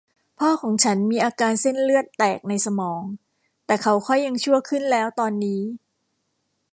[0.39, 3.01] พ่อของฉันมีอาการเส้นเลือดแตกในสมอง
[3.65, 5.61] แต่เขาค่อยยังชั่วขึ้นแล้วตอนนี้